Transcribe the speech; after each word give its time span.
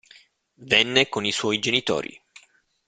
Venne 0.65 1.09
con 1.09 1.25
i 1.25 1.31
suoi 1.31 1.59
genitori. 1.59 2.19